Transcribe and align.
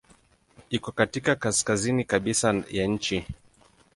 Iko 0.69 0.91
katika 0.91 1.35
kaskazini 1.35 2.03
kabisa 2.03 2.63
ya 2.71 2.87
nchi. 2.87 3.25